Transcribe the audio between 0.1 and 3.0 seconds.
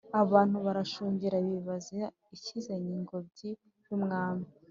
abantu barashungera bibaza ikizanye